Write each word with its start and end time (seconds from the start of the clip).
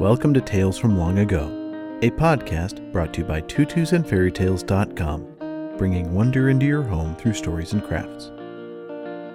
Welcome 0.00 0.34
to 0.34 0.40
Tales 0.40 0.76
from 0.76 0.98
Long 0.98 1.20
Ago, 1.20 1.46
a 2.02 2.10
podcast 2.10 2.90
brought 2.90 3.14
to 3.14 3.20
you 3.20 3.26
by 3.26 3.40
tutusandfairytales.com, 3.42 5.76
bringing 5.78 6.12
wonder 6.12 6.50
into 6.50 6.66
your 6.66 6.82
home 6.82 7.14
through 7.14 7.34
stories 7.34 7.74
and 7.74 7.84
crafts. 7.84 8.32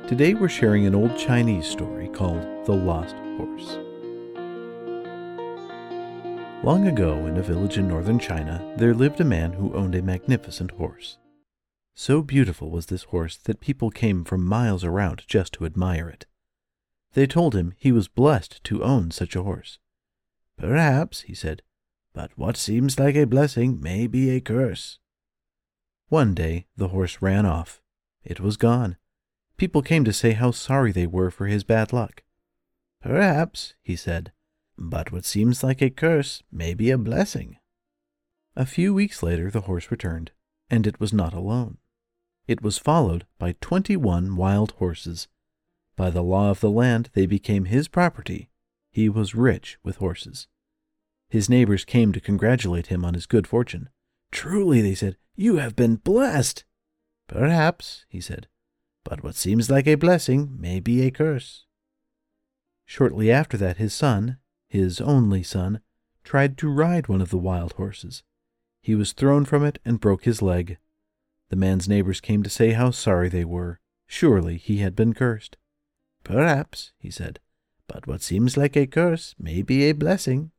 Today 0.10 0.33
we're 0.33 0.49
sharing 0.49 0.85
an 0.85 0.96
old 0.96 1.17
Chinese 1.17 1.65
story 1.65 2.10
called 2.10 2.42
The 2.65 2.74
Lost 2.74 3.15
Horse. 3.37 3.78
Long 6.65 6.89
ago, 6.89 7.26
in 7.26 7.37
a 7.37 7.41
village 7.41 7.78
in 7.78 7.87
northern 7.87 8.19
China, 8.19 8.62
there 8.76 8.94
lived 8.94 9.21
a 9.21 9.23
man 9.23 9.53
who 9.53 9.73
owned 9.73 9.96
a 9.96 10.01
magnificent 10.01 10.71
horse. 10.71 11.19
So 11.96 12.21
beautiful 12.21 12.69
was 12.69 12.87
this 12.87 13.03
horse 13.03 13.37
that 13.37 13.62
people 13.62 13.91
came 13.91 14.26
from 14.26 14.46
miles 14.46 14.83
around 14.83 15.23
just 15.26 15.53
to 15.53 15.65
admire 15.65 16.09
it. 16.09 16.26
They 17.13 17.27
told 17.27 17.55
him 17.55 17.76
he 17.77 17.94
was 17.94 18.09
blessed 18.09 18.62
to 18.66 18.84
own 18.84 19.12
such 19.12 19.38
a 19.38 19.44
horse. 19.44 19.80
Perhaps, 20.59 21.22
he 21.22 21.34
said, 21.34 21.62
but 22.13 22.38
what 22.38 22.58
seems 22.58 22.99
like 22.99 23.16
a 23.16 23.26
blessing 23.26 23.80
may 23.81 24.08
be 24.08 24.30
a 24.30 24.41
curse. 24.41 24.99
One 26.09 26.34
day 26.34 26.68
the 26.76 26.90
horse 26.90 27.22
ran 27.22 27.45
off. 27.45 27.82
It 28.23 28.41
was 28.41 28.58
gone. 28.58 28.98
People 29.55 29.82
came 29.82 30.04
to 30.04 30.13
say 30.13 30.34
how 30.34 30.52
sorry 30.52 30.91
they 30.91 31.08
were 31.08 31.32
for 31.32 31.48
his 31.48 31.63
bad 31.63 31.94
luck. 31.94 32.23
Perhaps, 33.02 33.73
he 33.82 33.95
said, 33.95 34.34
but 34.77 35.12
what 35.12 35.26
seems 35.26 35.63
like 35.63 35.82
a 35.82 35.90
curse 35.90 36.44
may 36.52 36.73
be 36.73 36.91
a 36.91 36.98
blessing. 36.98 37.57
A 38.55 38.66
few 38.66 38.94
weeks 38.94 39.23
later 39.23 39.49
the 39.49 39.62
horse 39.62 39.90
returned, 39.90 40.32
and 40.70 40.85
it 40.85 40.99
was 40.99 41.13
not 41.13 41.34
alone. 41.34 41.77
It 42.48 42.62
was 42.62 42.77
followed 42.77 43.26
by 43.38 43.55
twenty 43.62 43.96
one 43.96 44.35
wild 44.35 44.71
horses. 44.71 45.30
By 45.96 46.10
the 46.10 46.23
law 46.23 46.49
of 46.49 46.60
the 46.60 46.71
land 46.71 47.10
they 47.13 47.26
became 47.26 47.66
his 47.66 47.88
property, 47.88 48.49
he 48.99 49.08
was 49.08 49.34
rich 49.34 49.77
with 49.82 49.96
horses. 49.96 50.48
His 51.29 51.49
neighbors 51.49 51.85
came 51.85 52.12
to 52.12 52.20
congratulate 52.20 52.87
him 52.87 53.05
on 53.05 53.13
his 53.13 53.26
good 53.26 53.48
fortune. 53.48 53.87
Truly, 54.29 54.82
they 54.82 54.93
said, 54.93 55.15
you 55.37 55.55
have 55.55 55.73
been 55.73 55.96
blessed. 55.96 56.65
Perhaps, 57.27 58.05
he 58.10 58.20
said, 58.20 58.48
but 59.05 59.23
what 59.23 59.35
seems 59.35 59.70
like 59.70 59.88
a 59.88 59.96
blessing 59.96 60.57
may 60.60 60.82
be 60.82 61.01
a 61.05 61.12
curse. 61.12 61.65
Shortly 62.85 63.32
after 63.32 63.55
that, 63.55 63.77
his 63.77 63.93
son, 63.93 64.38
his 64.68 65.00
only 65.00 65.44
son, 65.44 65.80
tried 66.26 66.58
to 66.58 66.70
ride 66.70 67.08
one 67.08 67.22
of 67.22 67.30
the 67.30 67.38
wild 67.38 67.72
horses. 67.73 68.23
He 68.82 68.95
was 68.95 69.14
thrown 69.14 69.45
from 69.45 69.64
it 69.64 69.80
and 69.86 70.02
broke 70.02 70.26
his 70.26 70.42
leg. 70.42 70.78
The 71.48 71.56
man's 71.56 71.88
neighbors 71.88 72.20
came 72.20 72.44
to 72.44 72.50
say 72.50 72.72
how 72.72 72.92
sorry 72.92 73.30
they 73.30 73.45
were. 73.45 73.80
Surely 74.08 74.58
he 74.58 74.80
had 74.80 74.94
been 74.94 75.14
cursed. 75.14 75.56
Perhaps, 76.26 76.92
he 77.00 77.10
said, 77.10 77.40
but 77.90 78.08
what 78.08 78.22
seems 78.22 78.56
like 78.56 78.78
a 78.78 78.88
curse 78.88 79.36
may 79.38 79.62
be 79.62 79.90
a 79.90 79.94
blessing. 79.94 80.52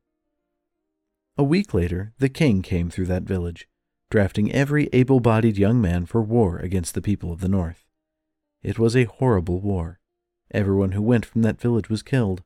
A 1.37 1.43
week 1.43 1.73
later, 1.73 2.13
the 2.19 2.29
king 2.29 2.61
came 2.61 2.89
through 2.89 3.07
that 3.07 3.23
village, 3.23 3.67
drafting 4.11 4.51
every 4.51 4.89
able 4.91 5.21
bodied 5.21 5.57
young 5.57 5.81
man 5.81 6.05
for 6.05 6.21
war 6.21 6.59
against 6.59 6.93
the 6.93 7.01
people 7.01 7.31
of 7.31 7.39
the 7.39 7.47
north. 7.47 7.85
It 8.61 8.77
was 8.77 8.95
a 8.95 9.05
horrible 9.05 9.61
war. 9.61 9.99
Everyone 10.53 10.91
who 10.91 11.01
went 11.01 11.25
from 11.25 11.41
that 11.43 11.59
village 11.59 11.89
was 11.89 12.03
killed. 12.03 12.43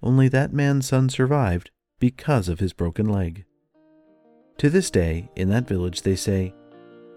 Only 0.00 0.28
that 0.28 0.52
man's 0.52 0.86
son 0.86 1.10
survived 1.10 1.72
because 1.98 2.48
of 2.48 2.60
his 2.60 2.72
broken 2.72 3.06
leg. 3.06 3.44
To 4.58 4.70
this 4.70 4.90
day, 4.90 5.28
in 5.34 5.48
that 5.50 5.66
village, 5.66 6.02
they 6.02 6.16
say, 6.16 6.54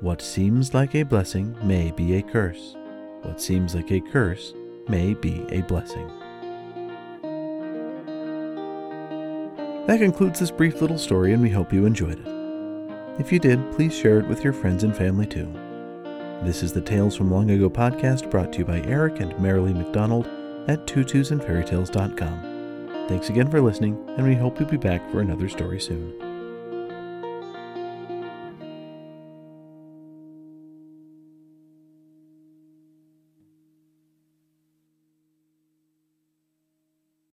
What 0.02 0.22
seems 0.22 0.74
like 0.74 0.96
a 0.96 1.04
blessing 1.04 1.56
may 1.66 1.92
be 1.92 2.16
a 2.16 2.24
curse. 2.24 2.76
What 3.22 3.40
seems 3.40 3.76
like 3.76 3.92
a 3.92 4.02
curse 4.02 4.54
may 4.90 5.14
be 5.14 5.46
a 5.50 5.62
blessing. 5.62 6.10
That 9.86 10.00
concludes 10.00 10.40
this 10.40 10.50
brief 10.50 10.80
little 10.80 10.98
story, 10.98 11.34
and 11.34 11.42
we 11.42 11.50
hope 11.50 11.74
you 11.74 11.86
enjoyed 11.86 12.26
it. 12.26 12.34
If 13.20 13.34
you 13.34 13.40
did, 13.40 13.60
please 13.74 13.94
share 13.94 14.20
it 14.20 14.28
with 14.28 14.42
your 14.42 14.54
friends 14.54 14.86
and 14.86 14.96
family 14.96 15.28
too. 15.28 15.52
This 16.44 16.64
is 16.64 16.72
the 16.72 16.80
Tales 16.80 17.18
from 17.18 17.30
Long 17.30 17.52
Ago 17.52 17.70
podcast 17.70 18.32
brought 18.32 18.54
to 18.54 18.60
you 18.60 18.66
by 18.66 18.80
Eric 18.84 19.20
and 19.20 19.34
Marilee 19.34 19.76
McDonald 19.76 20.28
at 20.70 20.88
tutusandfairytales.com. 20.88 23.08
Thanks 23.10 23.30
again 23.30 23.52
for 23.52 23.60
listening, 23.60 24.02
and 24.18 24.26
we 24.26 24.36
hope 24.36 24.58
you'll 24.58 24.70
be 24.70 24.78
back 24.78 25.12
for 25.12 25.20
another 25.20 25.50
story 25.50 25.82
soon. 25.82 26.33